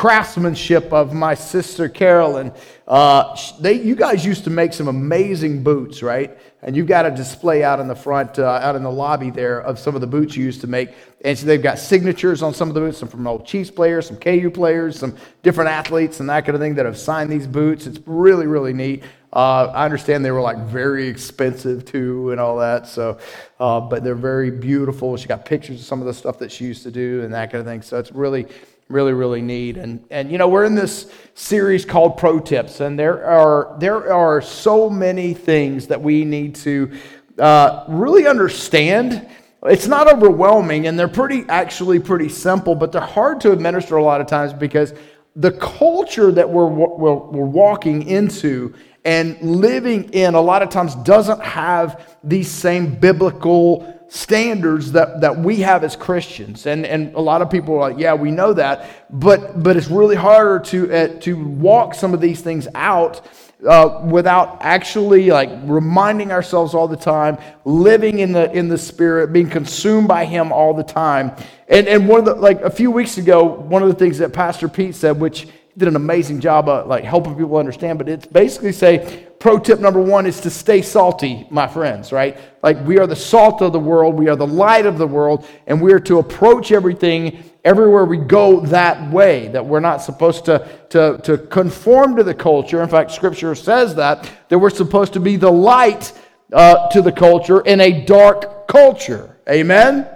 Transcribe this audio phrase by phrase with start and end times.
[0.00, 2.50] craftsmanship of my sister Carolyn.
[2.88, 6.38] Uh, they, you guys used to make some amazing boots, right?
[6.62, 9.60] And you've got a display out in the front, uh, out in the lobby there,
[9.60, 10.94] of some of the boots you used to make.
[11.22, 14.06] And so they've got signatures on some of the boots, some from old Chiefs players,
[14.06, 17.46] some KU players, some different athletes, and that kind of thing that have signed these
[17.46, 17.86] boots.
[17.86, 19.02] It's really, really neat.
[19.34, 22.88] Uh, I understand they were like very expensive too, and all that.
[22.88, 23.18] So,
[23.60, 25.16] uh, but they're very beautiful.
[25.18, 27.52] She got pictures of some of the stuff that she used to do and that
[27.52, 27.82] kind of thing.
[27.82, 28.46] So it's really,
[28.90, 32.98] really, really need And and you know we're in this series called Pro Tips, and
[32.98, 36.90] there are there are so many things that we need to
[37.38, 39.28] uh, really understand.
[39.62, 44.02] It's not overwhelming, and they're pretty actually pretty simple, but they're hard to administer a
[44.02, 44.94] lot of times because
[45.36, 50.94] the culture that we're, we're, we're walking into and living in a lot of times
[50.96, 56.66] doesn't have these same biblical standards that, that we have as Christians.
[56.66, 59.86] And, and a lot of people are like, yeah, we know that, but, but it's
[59.86, 63.24] really harder to, uh, to walk some of these things out
[63.66, 69.34] uh, without actually like reminding ourselves all the time, living in the in the spirit,
[69.34, 71.32] being consumed by Him all the time.
[71.68, 74.32] And and one of the like a few weeks ago, one of the things that
[74.32, 77.98] Pastor Pete said, which did an amazing job of like helping people understand.
[77.98, 82.38] But it's basically say pro tip number one is to stay salty, my friends, right?
[82.62, 85.46] Like we are the salt of the world, we are the light of the world,
[85.66, 89.48] and we are to approach everything everywhere we go that way.
[89.48, 92.82] That we're not supposed to, to, to conform to the culture.
[92.82, 96.12] In fact, scripture says that, that we're supposed to be the light
[96.52, 99.38] uh, to the culture in a dark culture.
[99.48, 100.06] Amen?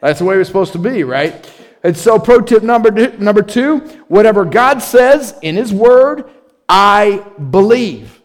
[0.00, 1.50] That's the way we're supposed to be, right?
[1.82, 6.30] And so, pro tip number two, number two whatever God says in His Word,
[6.68, 8.17] I believe.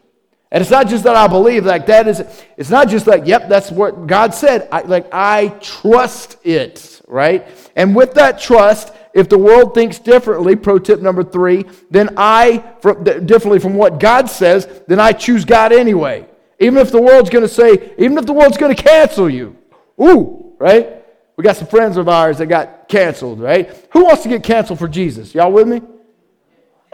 [0.54, 2.22] And it's not just that I believe, like that is,
[2.56, 4.68] it's not just like, yep, that's what God said.
[4.70, 7.48] I, like, I trust it, right?
[7.74, 12.62] And with that trust, if the world thinks differently, pro tip number three, then I,
[12.80, 16.24] from, differently from what God says, then I choose God anyway.
[16.60, 19.56] Even if the world's going to say, even if the world's going to cancel you.
[20.00, 21.04] Ooh, right?
[21.36, 23.88] We got some friends of ours that got canceled, right?
[23.92, 25.34] Who wants to get canceled for Jesus?
[25.34, 25.82] Y'all with me?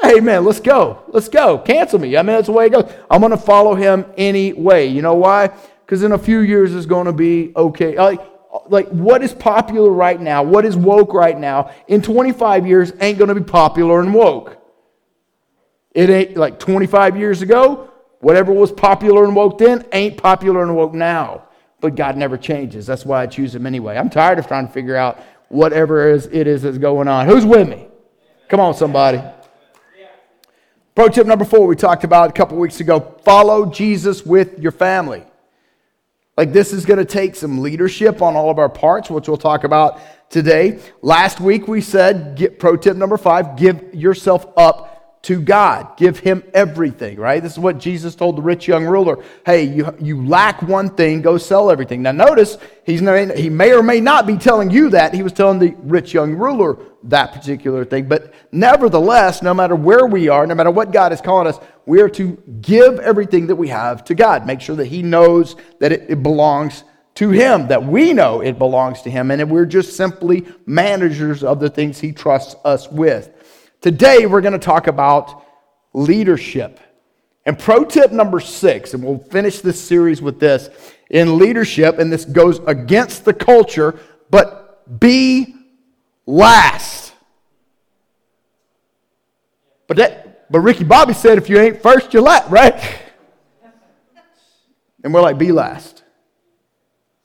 [0.03, 1.03] Hey, man, let's go.
[1.09, 1.59] Let's go.
[1.59, 2.16] Cancel me.
[2.16, 2.91] I mean, that's the way it goes.
[3.11, 4.87] I'm going to follow him anyway.
[4.87, 5.50] You know why?
[5.84, 7.97] Because in a few years, it's going to be okay.
[7.97, 8.21] Like,
[8.66, 10.43] like, what is popular right now?
[10.43, 11.72] What is woke right now?
[11.87, 14.56] In 25 years, ain't going to be popular and woke.
[15.93, 17.91] It ain't like 25 years ago,
[18.21, 21.44] whatever was popular and woke then ain't popular and woke now.
[21.81, 22.87] But God never changes.
[22.87, 23.97] That's why I choose Him anyway.
[23.97, 25.19] I'm tired of trying to figure out
[25.49, 27.27] whatever it is, it is that's going on.
[27.27, 27.89] Who's with me?
[28.49, 29.21] Come on, somebody.
[30.95, 34.73] Pro tip number four, we talked about a couple weeks ago follow Jesus with your
[34.73, 35.23] family.
[36.37, 39.37] Like, this is going to take some leadership on all of our parts, which we'll
[39.37, 40.81] talk about today.
[41.03, 45.99] Last week, we said, get, pro tip number five, give yourself up to God.
[45.99, 47.43] Give him everything, right?
[47.43, 49.22] This is what Jesus told the rich young ruler.
[49.45, 52.01] Hey, you, you lack one thing, go sell everything.
[52.03, 55.12] Now, notice, he's, he may or may not be telling you that.
[55.12, 58.09] He was telling the rich young ruler that particular thing.
[58.09, 62.00] But nevertheless, no matter where we are, no matter what God is calling us, we
[62.00, 64.47] are to give everything that we have to God.
[64.47, 66.84] Make sure that he knows that it, it belongs
[67.15, 71.43] to him, that we know it belongs to him, and that we're just simply managers
[71.43, 73.31] of the things he trusts us with.
[73.81, 75.44] Today, we're going to talk about
[75.93, 76.78] leadership.
[77.47, 80.69] And pro tip number six, and we'll finish this series with this
[81.09, 83.99] in leadership, and this goes against the culture,
[84.31, 85.56] but be
[86.26, 87.12] last.
[89.86, 92.98] But that, but Ricky Bobby said, if you ain't first, you're last, right?
[95.03, 96.03] And we're like, be last.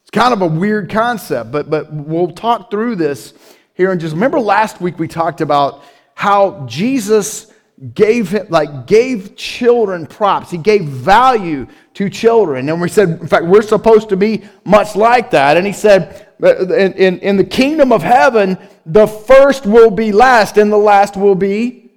[0.03, 3.33] It's kind of a weird concept, but but we'll talk through this
[3.73, 5.83] here and just remember last week we talked about
[6.15, 7.51] how Jesus
[7.93, 10.49] gave him, like gave children props.
[10.49, 12.69] He gave value to children.
[12.69, 15.57] And we said, in fact, we're supposed to be much like that.
[15.57, 20.57] And he said, in, in, in the kingdom of heaven, the first will be last
[20.57, 21.91] and the last will be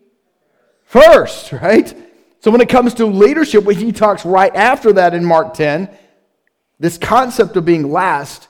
[0.84, 1.94] first, right?
[2.40, 5.90] So when it comes to leadership, when he talks right after that in Mark 10,
[6.78, 8.48] this concept of being last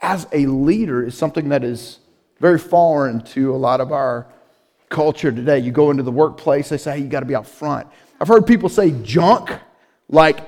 [0.00, 1.98] as a leader is something that is
[2.38, 4.26] very foreign to a lot of our
[4.88, 5.58] culture today.
[5.58, 7.88] You go into the workplace, they say, hey, you got to be out front.
[8.20, 9.50] I've heard people say junk,
[10.08, 10.38] like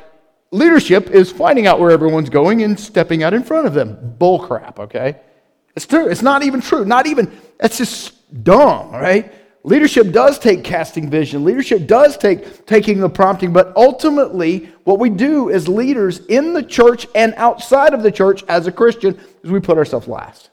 [0.51, 4.15] leadership is finding out where everyone's going and stepping out in front of them.
[4.19, 5.21] Bull crap, okay?
[5.77, 6.09] It's true.
[6.09, 6.85] It's not even true.
[6.85, 9.33] Not even, that's just dumb, right?
[9.65, 11.45] Leadership does take casting vision.
[11.45, 16.63] Leadership does take taking the prompting, but ultimately, what we do as leaders in the
[16.63, 20.51] church and outside of the church as a Christian is we put ourselves last.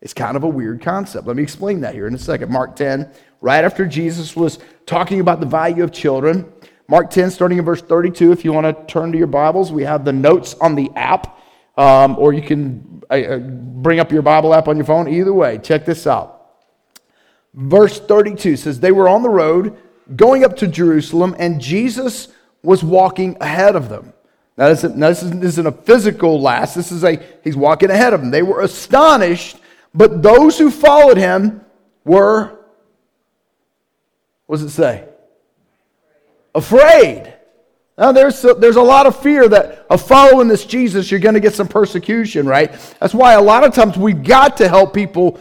[0.00, 1.26] It's kind of a weird concept.
[1.26, 2.50] Let me explain that here in a second.
[2.50, 3.10] Mark 10,
[3.40, 6.50] right after Jesus was talking about the value of children.
[6.90, 8.32] Mark 10, starting in verse 32.
[8.32, 11.38] If you want to turn to your Bibles, we have the notes on the app,
[11.76, 15.06] um, or you can uh, uh bring up your Bible app on your phone.
[15.06, 16.54] Either way, check this out.
[17.52, 19.76] Verse 32 says, They were on the road
[20.16, 22.28] going up to Jerusalem, and Jesus
[22.62, 24.14] was walking ahead of them.
[24.56, 26.74] Now, this, isn't, this isn't a physical last.
[26.74, 28.30] This is a, he's walking ahead of them.
[28.30, 29.58] They were astonished,
[29.94, 31.60] but those who followed him
[32.04, 32.58] were,
[34.46, 35.04] what does it say?
[36.54, 37.34] Afraid.
[37.96, 41.34] Now, there's a, there's a lot of fear that of following this Jesus, you're going
[41.34, 42.72] to get some persecution, right?
[43.00, 45.40] That's why a lot of times we've got to help people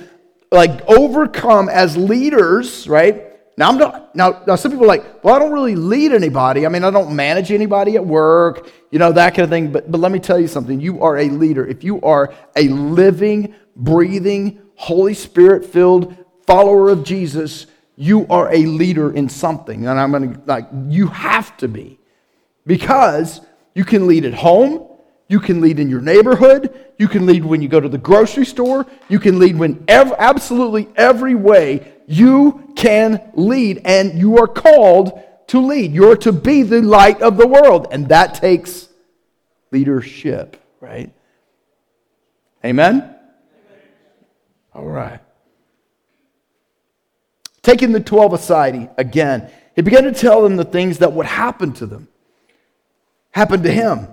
[0.51, 3.23] like overcome as leaders, right?
[3.57, 6.65] Now, I'm not, now, now, some people are like, well, I don't really lead anybody.
[6.65, 9.71] I mean, I don't manage anybody at work, you know, that kind of thing.
[9.71, 10.79] But, but let me tell you something.
[10.79, 11.65] You are a leader.
[11.65, 16.15] If you are a living, breathing, Holy Spirit filled
[16.45, 17.65] follower of Jesus,
[17.97, 19.87] you are a leader in something.
[19.87, 21.99] And I'm going to, like, you have to be.
[22.65, 23.41] Because
[23.73, 24.87] you can lead at home,
[25.27, 28.45] you can lead in your neighborhood, you can lead when you go to the grocery
[28.45, 34.47] store, you can lead when ev- absolutely every way you can lead, and you are
[34.47, 35.91] called to lead.
[35.91, 38.87] You're to be the light of the world, and that takes
[39.71, 41.11] leadership, right?
[42.63, 43.13] Amen?
[44.73, 45.19] All right.
[47.67, 51.73] Taking the 12 aside again, he began to tell them the things that would happen
[51.73, 52.07] to them,
[53.31, 54.07] happen to him.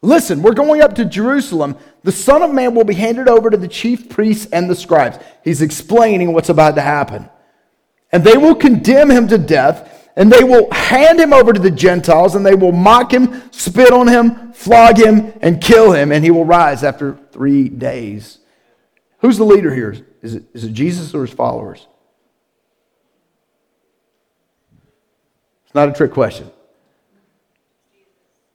[0.00, 1.76] Listen, we're going up to Jerusalem.
[2.02, 5.18] The Son of Man will be handed over to the chief priests and the scribes.
[5.44, 7.28] He's explaining what's about to happen.
[8.10, 11.70] And they will condemn him to death, and they will hand him over to the
[11.70, 16.24] Gentiles, and they will mock him, spit on him, flog him, and kill him, and
[16.24, 18.38] he will rise after three days.
[19.18, 19.94] Who's the leader here?
[20.22, 21.86] Is it, is it Jesus or his followers?
[25.76, 26.50] Not a trick question.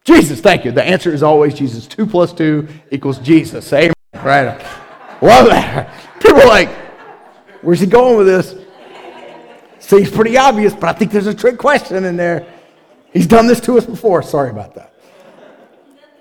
[0.03, 0.71] Jesus, thank you.
[0.71, 1.85] The answer is always Jesus.
[1.85, 3.71] Two plus two equals Jesus.
[3.71, 3.93] Amen.
[4.15, 4.59] Right.
[5.21, 5.93] Love that.
[6.19, 6.69] People are like,
[7.61, 8.55] where's he going with this?
[9.79, 12.51] Seems pretty obvious, but I think there's a trick question in there.
[13.13, 14.23] He's done this to us before.
[14.23, 14.93] Sorry about that.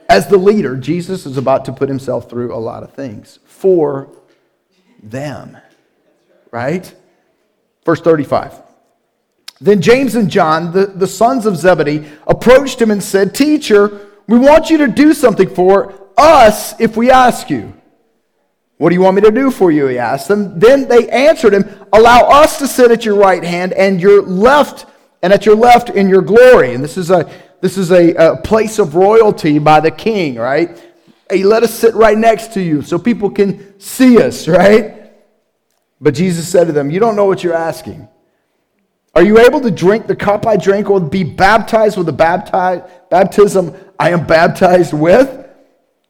[0.08, 4.10] As the leader, Jesus is about to put himself through a lot of things for
[5.02, 5.56] them.
[6.50, 6.94] Right?
[7.86, 8.69] Verse 35.
[9.60, 14.38] Then James and John, the, the sons of Zebedee, approached him and said, Teacher, we
[14.38, 17.74] want you to do something for us if we ask you.
[18.78, 19.88] What do you want me to do for you?
[19.88, 20.58] He asked them.
[20.58, 24.86] Then they answered him, Allow us to sit at your right hand and your left,
[25.22, 26.72] and at your left in your glory.
[26.74, 27.30] And this is a
[27.60, 30.82] this is a, a place of royalty by the king, right?
[31.30, 35.12] He let us sit right next to you so people can see us, right?
[36.00, 38.08] But Jesus said to them, You don't know what you're asking.
[39.14, 42.88] Are you able to drink the cup I drink or be baptized with the baptize,
[43.10, 45.48] baptism I am baptized with?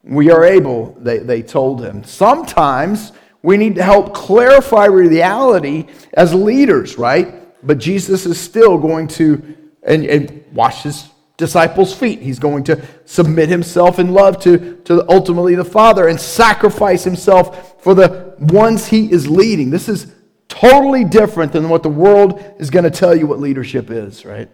[0.03, 2.05] We are able, they, they told him.
[2.05, 3.13] Sometimes
[3.43, 7.35] we need to help clarify reality as leaders, right?
[7.67, 11.09] But Jesus is still going to and, and wash his
[11.39, 12.21] disciples' feet.
[12.21, 17.83] He's going to submit himself in love to, to ultimately the Father and sacrifice himself
[17.83, 19.71] for the ones he is leading.
[19.71, 20.13] This is
[20.61, 24.51] Totally different than what the world is going to tell you what leadership is, right?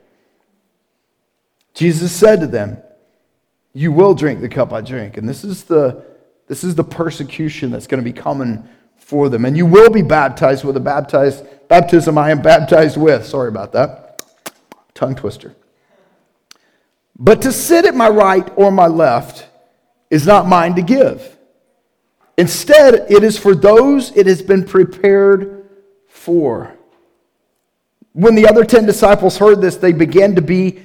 [1.75, 2.79] Jesus said to them,
[3.73, 5.17] You will drink the cup I drink.
[5.17, 6.05] And this is the,
[6.47, 9.45] this is the persecution that's going to be coming for them.
[9.45, 13.27] And you will be baptized with the baptized, baptism I am baptized with.
[13.27, 14.23] Sorry about that.
[14.95, 15.57] Tongue twister.
[17.19, 19.49] But to sit at my right or my left
[20.09, 21.37] is not mine to give.
[22.39, 25.56] Instead, it is for those it has been prepared
[26.27, 26.77] 4.
[28.15, 30.83] When the other 10 disciples heard this, they began to be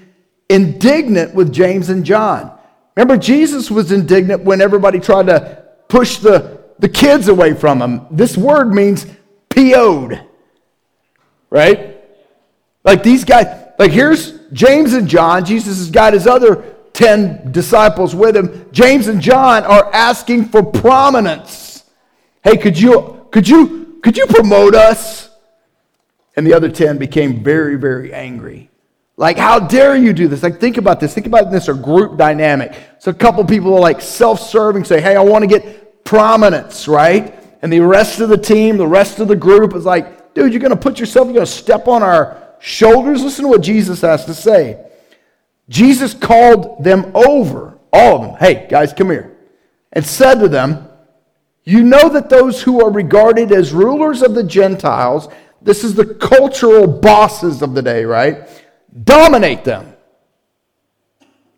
[0.50, 2.56] indignant with James and John.
[2.96, 8.06] Remember, Jesus was indignant when everybody tried to push the, the kids away from him.
[8.12, 9.08] This word means
[9.50, 10.22] PO'd,
[11.50, 11.98] right?
[12.84, 15.44] Like these guys, like here's James and John.
[15.44, 18.70] Jesus has got his other 10 disciples with him.
[18.72, 21.84] James and John are asking for prominence.
[22.44, 25.31] Hey, could you, could you, could you promote us?
[26.36, 28.70] And the other 10 became very, very angry.
[29.18, 30.42] Like, how dare you do this?
[30.42, 31.14] Like, think about this.
[31.14, 32.74] Think about this a group dynamic.
[33.00, 36.88] So, a couple people are like self serving, say, hey, I want to get prominence,
[36.88, 37.36] right?
[37.62, 40.62] And the rest of the team, the rest of the group is like, dude, you're
[40.62, 43.24] going to put yourself, you're going to step on our shoulders.
[43.24, 44.84] Listen to what Jesus has to say.
[45.70, 48.36] Jesus called them over, all of them.
[48.40, 49.38] Hey, guys, come here.
[49.94, 50.88] And said to them,
[51.64, 55.28] You know that those who are regarded as rulers of the Gentiles,
[55.62, 58.48] this is the cultural bosses of the day, right?
[59.04, 59.94] Dominate them.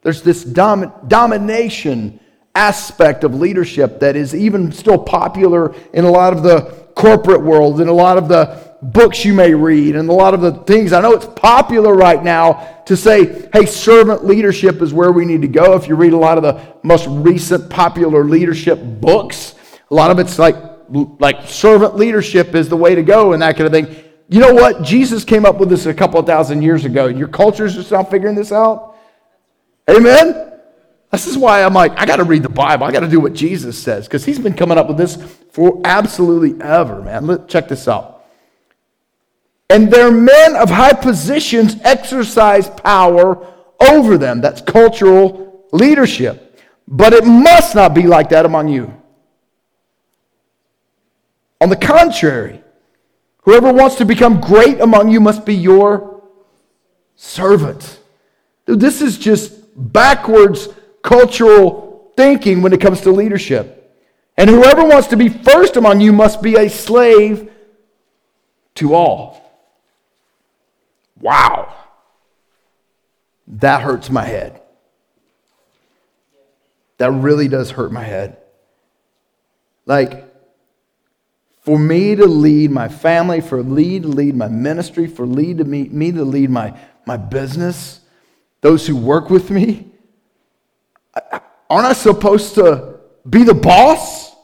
[0.01, 2.19] There's this dom- domination
[2.53, 6.62] aspect of leadership that is even still popular in a lot of the
[6.95, 10.41] corporate world, in a lot of the books you may read, and a lot of
[10.41, 10.91] the things.
[10.91, 15.41] I know it's popular right now to say, hey, servant leadership is where we need
[15.41, 15.75] to go.
[15.75, 19.55] If you read a lot of the most recent popular leadership books,
[19.89, 20.55] a lot of it's like,
[20.89, 24.03] like servant leadership is the way to go and that kind of thing.
[24.29, 24.83] You know what?
[24.83, 27.07] Jesus came up with this a couple thousand years ago.
[27.07, 28.95] Your culture's just now figuring this out.
[29.89, 30.53] Amen?
[31.11, 32.85] This is why I'm like, I got to read the Bible.
[32.85, 35.15] I got to do what Jesus says because he's been coming up with this
[35.51, 37.27] for absolutely ever, man.
[37.27, 38.25] Let, check this out.
[39.69, 44.41] And their men of high positions exercise power over them.
[44.41, 46.59] That's cultural leadership.
[46.87, 48.93] But it must not be like that among you.
[51.63, 52.62] On the contrary,
[53.43, 56.22] whoever wants to become great among you must be your
[57.15, 58.01] servant.
[58.65, 60.67] Dude, this is just backwards
[61.03, 63.98] cultural thinking when it comes to leadership.
[64.36, 67.50] And whoever wants to be first among you must be a slave
[68.75, 69.41] to all.
[71.17, 71.74] Wow.
[73.48, 74.62] That hurts my head.
[76.98, 78.36] That really does hurt my head.
[79.86, 80.32] Like,
[81.63, 85.63] for me to lead my family, for me to lead my ministry, for lead to
[85.63, 88.01] me, me to lead my, my business,
[88.60, 89.88] those who work with me,
[91.70, 94.36] aren't I supposed to be the boss?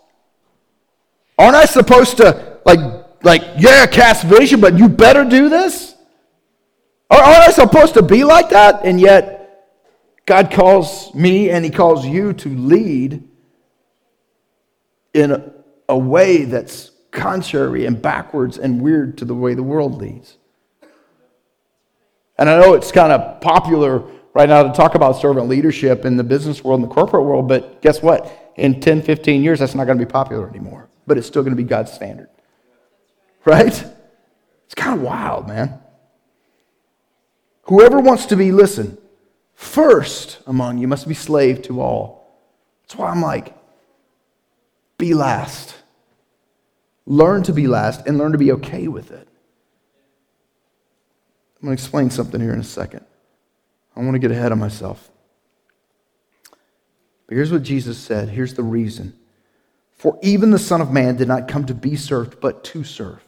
[1.37, 2.79] Aren't I supposed to, like,
[3.23, 5.95] like yeah, cast vision, but you better do this?
[7.09, 8.85] Aren't I supposed to be like that?
[8.85, 9.67] And yet,
[10.25, 13.27] God calls me and He calls you to lead
[15.13, 15.51] in a,
[15.89, 20.37] a way that's contrary and backwards and weird to the way the world leads.
[22.37, 26.17] And I know it's kind of popular right now to talk about servant leadership in
[26.17, 28.53] the business world and the corporate world, but guess what?
[28.55, 31.55] In 10, 15 years, that's not going to be popular anymore, but it's still going
[31.55, 32.29] to be God's standard.
[33.45, 33.67] Right?
[34.65, 35.79] It's kind of wild, man.
[37.63, 38.97] Whoever wants to be, listen,
[39.55, 42.37] first among you must be slave to all.
[42.83, 43.55] That's why I'm like,
[44.97, 45.75] be last.
[47.05, 49.27] Learn to be last and learn to be okay with it.
[51.61, 53.05] I'm going to explain something here in a second.
[53.95, 55.09] I want to get ahead of myself.
[57.27, 58.29] But here's what Jesus said.
[58.29, 59.13] Here's the reason.
[59.97, 63.21] For even the Son of Man did not come to be served, but to serve.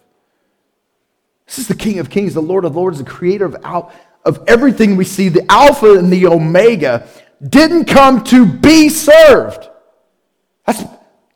[1.45, 3.91] This is the King of Kings, the Lord of Lords, the creator of,
[4.23, 7.05] of everything we see, the Alpha and the Omega,
[7.45, 9.67] didn't come to be served.
[10.65, 10.83] That's,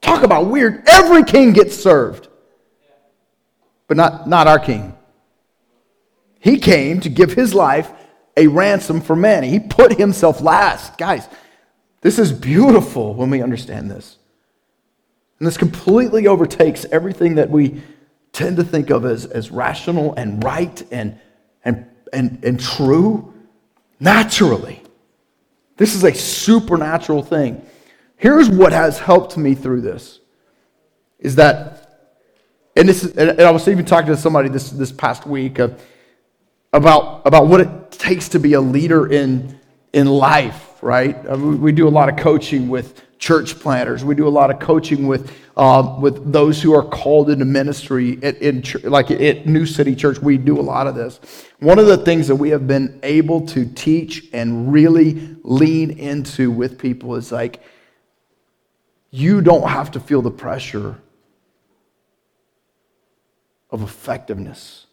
[0.05, 0.83] talk about weird.
[0.87, 2.27] Every king gets served,
[3.87, 4.95] but not, not our king.
[6.39, 7.91] He came to give his life
[8.37, 9.49] a ransom for many.
[9.49, 10.97] He put himself last.
[10.97, 11.27] Guys,
[12.01, 14.17] this is beautiful when we understand this.
[15.39, 17.81] And this completely overtakes everything that we
[18.31, 21.19] tend to think of as, as rational and right and,
[21.63, 23.33] and, and, and true
[23.99, 24.81] naturally.
[25.77, 27.65] This is a supernatural thing.
[28.25, 30.19] Here's what has helped me through this
[31.19, 32.15] is that,
[32.75, 35.79] and, this, and I was even talking to somebody this, this past week of,
[36.73, 39.59] about, about what it takes to be a leader in,
[39.93, 41.15] in life, right?
[41.27, 44.03] Uh, we do a lot of coaching with church planters.
[44.03, 48.17] We do a lot of coaching with, uh, with those who are called into ministry
[48.23, 50.17] at, in, like at New City Church.
[50.17, 51.19] We do a lot of this.
[51.59, 56.49] One of the things that we have been able to teach and really lean into
[56.49, 57.61] with people is like,
[59.15, 60.99] you don't have to feel the pressure
[63.71, 64.87] of effectiveness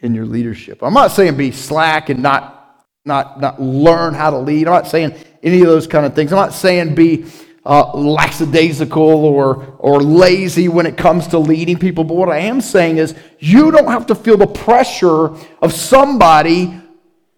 [0.00, 0.82] in your leadership.
[0.82, 4.66] I'm not saying be slack and not, not, not learn how to lead.
[4.66, 6.32] I'm not saying any of those kind of things.
[6.32, 7.26] I'm not saying be
[7.64, 12.02] uh, lackadaisical or, or lazy when it comes to leading people.
[12.02, 15.30] But what I am saying is you don't have to feel the pressure
[15.62, 16.74] of somebody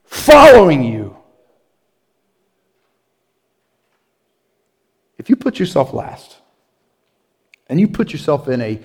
[0.04, 1.13] following you.
[5.18, 6.38] If you put yourself last
[7.68, 8.80] and you put yourself in a,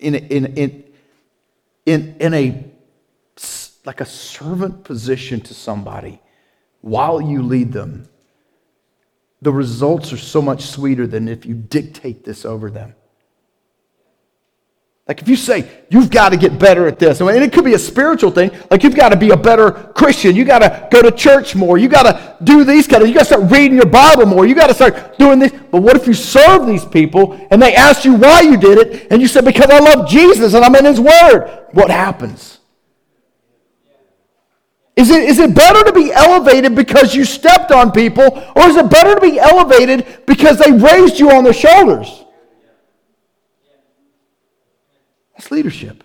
[0.00, 0.84] in in, in,
[1.86, 2.64] in, in a
[3.84, 6.20] like a servant position to somebody
[6.80, 8.08] while you lead them,
[9.40, 12.94] the results are so much sweeter than if you dictate this over them.
[15.08, 17.74] Like if you say, you've got to get better at this, and it could be
[17.74, 21.00] a spiritual thing, like you've got to be a better Christian, you got to go
[21.00, 23.76] to church more, you got to do these kind of, you got to start reading
[23.76, 25.52] your Bible more, you got to start doing this.
[25.70, 29.12] But what if you serve these people and they ask you why you did it,
[29.12, 31.66] and you said, because I love Jesus and I'm in His Word?
[31.70, 32.58] What happens?
[34.96, 38.24] Is it, is it better to be elevated because you stepped on people,
[38.56, 42.24] or is it better to be elevated because they raised you on their shoulders?
[45.46, 46.02] That's leadership.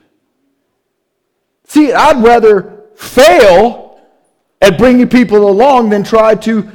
[1.64, 4.00] See, I'd rather fail
[4.62, 6.70] at bringing people along than try to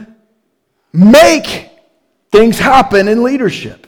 [0.92, 1.70] make
[2.32, 3.86] things happen in leadership.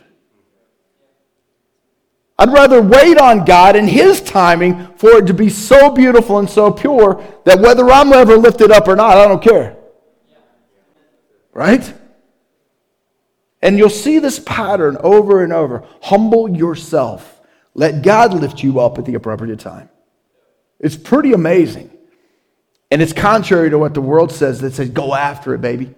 [2.38, 6.48] I'd rather wait on God and His timing for it to be so beautiful and
[6.48, 9.76] so pure that whether I'm ever lifted up or not, I don't care.
[11.52, 11.92] Right?
[13.60, 15.84] And you'll see this pattern over and over.
[16.00, 17.37] Humble yourself.
[17.78, 19.88] Let God lift you up at the appropriate time.
[20.80, 21.96] It's pretty amazing.
[22.90, 25.94] And it's contrary to what the world says that says, go after it, baby.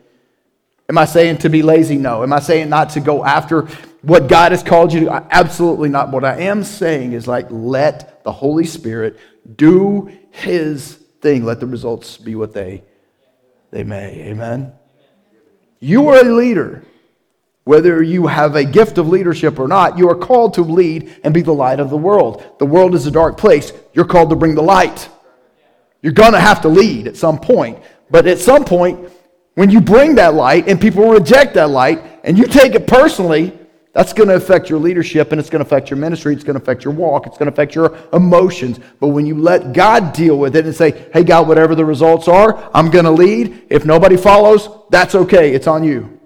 [0.90, 1.96] Am I saying to be lazy?
[1.96, 2.22] No.
[2.22, 3.62] Am I saying not to go after
[4.02, 5.26] what God has called you to?
[5.30, 6.10] Absolutely not.
[6.10, 9.18] What I am saying is like, let the Holy Spirit
[9.56, 11.46] do his thing.
[11.46, 12.84] Let the results be what they,
[13.70, 14.28] they may.
[14.28, 14.74] Amen.
[15.78, 16.84] You are a leader.
[17.64, 21.34] Whether you have a gift of leadership or not, you are called to lead and
[21.34, 22.44] be the light of the world.
[22.58, 23.72] The world is a dark place.
[23.92, 25.08] You're called to bring the light.
[26.02, 27.78] You're going to have to lead at some point.
[28.10, 29.10] But at some point,
[29.54, 33.56] when you bring that light and people reject that light and you take it personally,
[33.92, 36.32] that's going to affect your leadership and it's going to affect your ministry.
[36.32, 37.26] It's going to affect your walk.
[37.26, 38.78] It's going to affect your emotions.
[39.00, 42.28] But when you let God deal with it and say, hey, God, whatever the results
[42.28, 43.66] are, I'm going to lead.
[43.68, 45.54] If nobody follows, that's okay.
[45.54, 46.19] It's on you.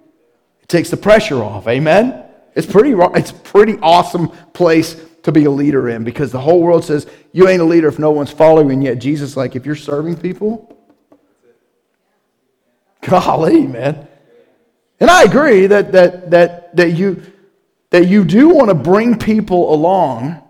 [0.65, 1.69] It takes the pressure off.
[1.69, 2.25] Amen?
[2.55, 6.85] It's pretty, it's pretty awesome place to be a leader in because the whole world
[6.85, 8.83] says you ain't a leader if no one's following.
[8.83, 10.75] Yet Jesus, like, if you're serving people,
[13.07, 14.09] Golly, man.
[15.01, 17.23] And I agree that, that, that, that, you,
[17.91, 20.43] that you do want to bring people along,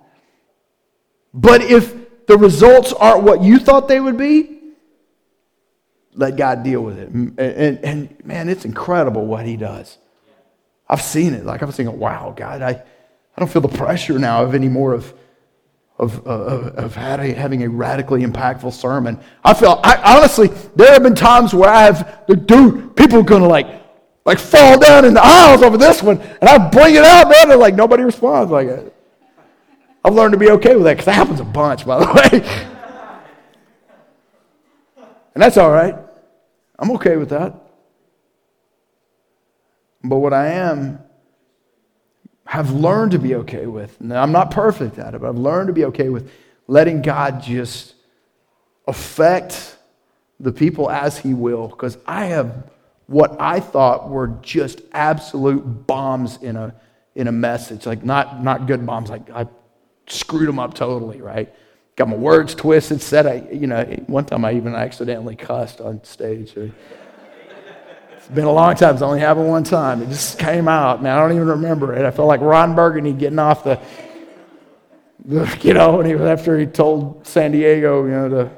[1.33, 4.61] but if the results aren't what you thought they would be,
[6.15, 7.09] let God deal with it.
[7.09, 9.99] And, and, and man, it's incredible what He does.
[10.89, 11.45] I've seen it.
[11.45, 14.93] Like, I'm thinking, wow, God, I, I don't feel the pressure now of any more
[14.93, 15.15] of
[15.99, 19.19] of, uh, of, of having a radically impactful sermon.
[19.45, 23.25] I feel, I, honestly, there have been times where I have, the dude, people are
[23.25, 23.67] to like,
[24.25, 27.51] like fall down in the aisles over this one, and I bring it out, man,
[27.51, 28.69] and like nobody responds like.
[30.07, 32.65] I've learned to be okay with that because that happens a bunch, by the way.
[35.35, 35.97] and that's all right.
[36.79, 37.55] I'm okay with that.
[40.05, 41.01] But what I am
[42.47, 43.97] have learned to be okay with.
[44.01, 46.31] I'm not perfect at it, but I've learned to be okay with
[46.67, 47.95] letting God just
[48.87, 49.77] affect
[50.39, 51.69] the people as He will.
[51.69, 52.71] Because I have
[53.07, 56.75] what I thought were just absolute bombs in a,
[57.15, 57.87] in a message.
[57.87, 59.47] Like, not, not good bombs, like I
[60.07, 61.53] screwed them up totally, right?
[61.97, 66.03] Got my words twisted, said I, you know, one time I even accidentally cussed on
[66.05, 66.55] stage.
[68.25, 68.95] It's been a long time.
[68.95, 70.01] It's only happened one time.
[70.01, 71.15] It just came out, man.
[71.15, 72.07] I don't even remember it.
[72.07, 73.79] I felt like Ron Burgundy getting off the,
[75.27, 78.51] the you know, and he, after he told San Diego, you know, to,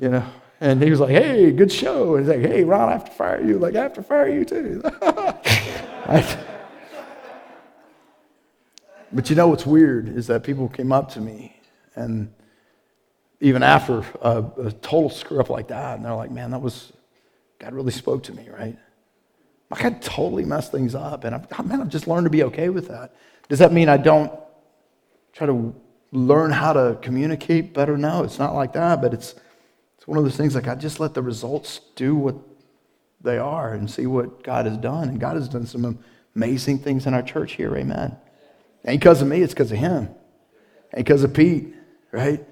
[0.00, 0.24] you know,
[0.62, 2.16] and he was like, hey, good show.
[2.16, 3.58] And he's like, hey, Ron, I have to fire you.
[3.58, 4.80] Like, I have to fire you too.
[9.12, 11.60] but you know what's weird is that people came up to me
[11.94, 12.32] and
[13.40, 16.94] even after a, a total screw up like that, and they're like, man, that was
[17.58, 18.76] God really spoke to me, right?
[19.70, 22.88] I totally messed things up, and I've, man, I've just learned to be okay with
[22.88, 23.14] that.
[23.48, 24.32] Does that mean I don't
[25.32, 25.74] try to
[26.12, 27.96] learn how to communicate better?
[27.96, 29.34] No, it's not like that, but it's,
[29.96, 32.36] it's one of those things like I just let the results do what
[33.22, 35.08] they are and see what God has done.
[35.08, 35.98] And God has done some
[36.36, 38.16] amazing things in our church here, amen.
[38.84, 40.08] Ain't because of me, it's because of Him.
[40.94, 41.74] Ain't because of Pete,
[42.12, 42.44] right?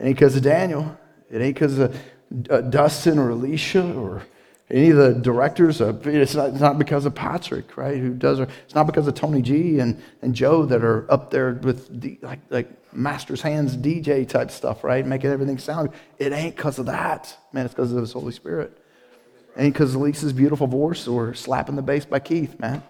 [0.00, 0.96] Ain't because of Daniel.
[1.30, 2.00] It ain't because of
[2.48, 4.22] uh, Dustin or Alicia or
[4.70, 7.98] any of the directors, uh, it's, not, it's not because of Patrick, right?
[7.98, 8.40] Who does?
[8.40, 12.18] It's not because of Tony G and, and Joe that are up there with D,
[12.22, 15.06] like like master's hands DJ type stuff, right?
[15.06, 15.90] Making everything sound.
[16.18, 17.66] It ain't because of that, man.
[17.66, 18.78] It's because of His Holy Spirit.
[19.54, 22.82] It ain't because of Lisa's beautiful voice or slapping the bass by Keith, man,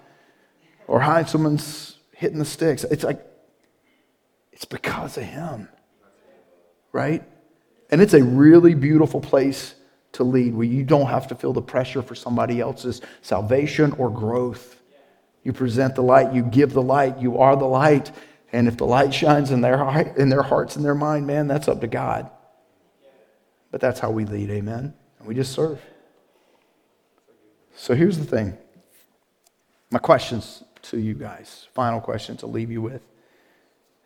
[0.86, 2.84] or how someone's hitting the sticks.
[2.84, 3.20] It's like
[4.52, 5.68] it's because of Him,
[6.92, 7.24] right?
[7.90, 9.74] And it's a really beautiful place
[10.14, 14.10] to lead where you don't have to feel the pressure for somebody else's salvation or
[14.10, 14.80] growth.
[15.42, 18.10] You present the light, you give the light, you are the light.
[18.52, 21.48] And if the light shines in their, heart, in their hearts and their mind, man,
[21.48, 22.30] that's up to God.
[23.70, 24.94] But that's how we lead, amen?
[25.18, 25.80] And we just serve.
[27.76, 28.56] So here's the thing
[29.90, 33.02] my questions to you guys, final question to leave you with,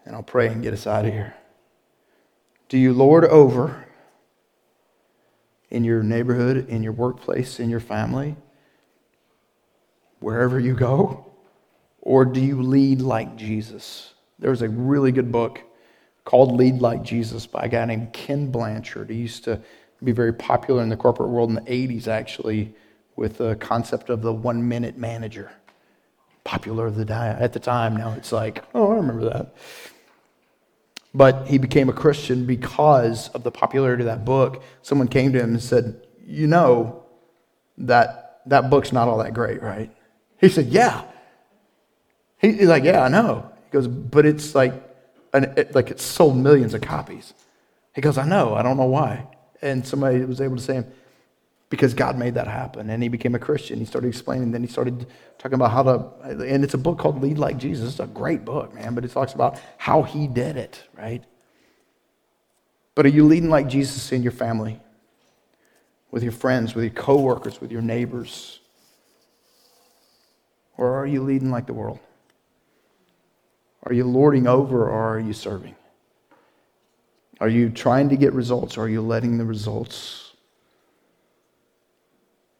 [0.06, 1.34] and I'll pray and get us out of here.
[2.70, 3.87] Do you lord over
[5.70, 8.36] in your neighborhood, in your workplace, in your family,
[10.20, 11.26] wherever you go?
[12.00, 14.14] Or do you lead like Jesus?
[14.38, 15.60] There's a really good book
[16.24, 19.10] called Lead Like Jesus by a guy named Ken Blanchard.
[19.10, 19.60] He used to
[20.02, 22.74] be very popular in the corporate world in the 80s, actually,
[23.16, 25.50] with the concept of the one minute manager.
[26.44, 27.96] Popular of the at the time.
[27.96, 29.54] Now it's like, oh, I remember that.
[31.14, 34.62] But he became a Christian because of the popularity of that book.
[34.82, 37.04] Someone came to him and said, You know
[37.78, 39.90] that that book's not all that great, right?
[40.38, 41.02] He said, Yeah.
[42.38, 43.50] He's like, Yeah, I know.
[43.64, 44.74] He goes, But it's like,
[45.32, 47.34] an, it, like it's sold millions of copies.
[47.94, 48.54] He goes, I know.
[48.54, 49.26] I don't know why.
[49.60, 50.84] And somebody was able to say,
[51.70, 52.88] because God made that happen.
[52.90, 53.78] And he became a Christian.
[53.78, 55.06] He started explaining, then he started
[55.38, 57.90] talking about how to, and it's a book called Lead Like Jesus.
[57.90, 61.22] It's a great book, man, but it talks about how he did it, right?
[62.94, 64.80] But are you leading like Jesus in your family,
[66.10, 68.60] with your friends, with your coworkers, with your neighbors?
[70.76, 71.98] Or are you leading like the world?
[73.84, 75.74] Are you lording over or are you serving?
[77.40, 80.27] Are you trying to get results or are you letting the results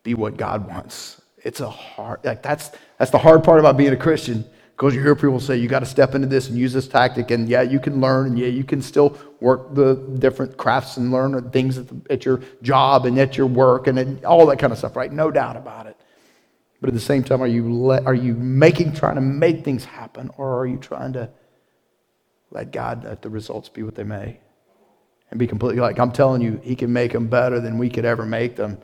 [0.08, 1.20] be what God wants?
[1.44, 4.44] It's a hard, like that's, that's the hard part about being a Christian
[4.76, 7.32] because you hear people say you got to step into this and use this tactic
[7.32, 11.10] and yeah you can learn and yeah you can still work the different crafts and
[11.10, 14.72] learn things at, the, at your job and at your work and all that kind
[14.72, 15.96] of stuff right no doubt about it
[16.80, 19.84] but at the same time, are you, let, are you making, trying to make things
[19.84, 21.28] happen, or are you trying to
[22.50, 24.38] let God let the results be what they may?
[25.30, 28.04] And be completely like, I'm telling you, He can make them better than we could
[28.04, 28.78] ever make them.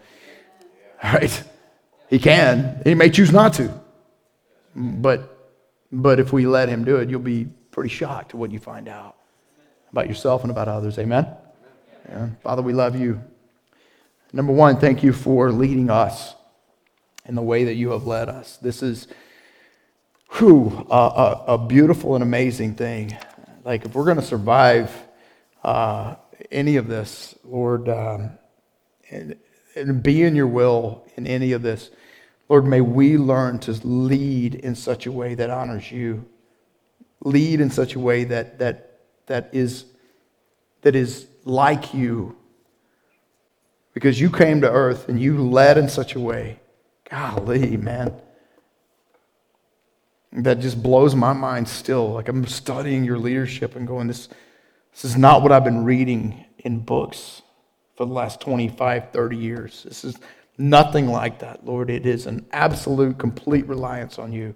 [1.13, 1.45] Right?
[2.09, 2.81] He can.
[2.85, 3.79] He may choose not to.
[4.75, 5.53] But,
[5.93, 8.89] but if we let Him do it, you'll be pretty shocked at what you find
[8.89, 9.17] out
[9.93, 10.99] about yourself and about others.
[10.99, 11.27] Amen?
[12.09, 12.29] Yeah.
[12.43, 13.23] Father, we love you.
[14.33, 16.35] Number one, thank you for leading us
[17.27, 18.57] in the way that you have led us.
[18.57, 19.07] This is
[20.31, 23.17] whew, a, a, a beautiful and amazing thing.
[23.63, 24.91] Like, if we're going to survive
[25.63, 26.17] uh,
[26.51, 28.31] any of this, Lord, um,
[29.11, 29.37] and,
[29.75, 31.91] and be in your will in any of this,
[32.49, 36.27] Lord, may we learn to lead in such a way that honors you.
[37.23, 39.87] Lead in such a way that, that, that, is,
[40.83, 42.37] that is like you.
[43.95, 46.61] Because you came to earth and you led in such a way
[47.11, 48.13] Golly, man.
[50.33, 52.13] That just blows my mind still.
[52.13, 54.29] Like I'm studying your leadership and going, this,
[54.93, 57.43] this is not what I've been reading in books
[57.97, 59.83] for the last 25, 30 years.
[59.85, 60.19] This is
[60.59, 61.91] nothing like that, Lord.
[61.91, 64.55] It is an absolute, complete reliance on you.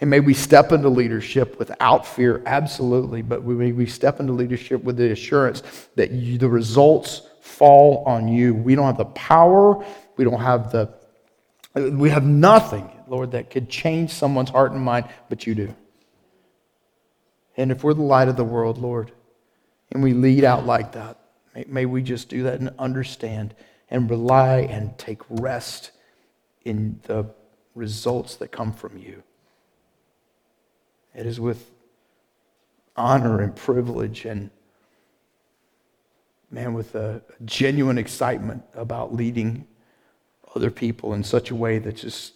[0.00, 4.84] And may we step into leadership without fear, absolutely, but may we step into leadership
[4.84, 5.62] with the assurance
[5.96, 8.54] that you, the results fall on you.
[8.54, 9.84] We don't have the power,
[10.16, 10.98] we don't have the
[11.74, 15.74] we have nothing, Lord, that could change someone's heart and mind, but you do.
[17.56, 19.12] And if we're the light of the world, Lord,
[19.90, 21.17] and we lead out like that,
[21.66, 23.54] may, we just do that and understand
[23.90, 25.92] and rely and take rest
[26.64, 27.26] in the
[27.74, 29.22] results that come from you.
[31.14, 31.70] It is with
[32.96, 34.50] honor and privilege and,
[36.50, 39.66] man, with a genuine excitement about leading
[40.54, 42.34] other people in such a way that just,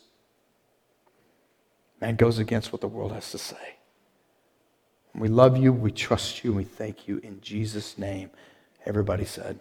[2.01, 3.77] man, goes against what the world has to say.
[5.15, 8.31] We love you, we trust you, we thank you in Jesus' name.
[8.87, 9.59] Everybody said,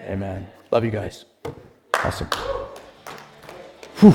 [0.00, 0.12] Amen.
[0.12, 0.46] Amen.
[0.70, 1.24] Love you guys.
[1.94, 2.28] Awesome.
[4.00, 4.14] Whew.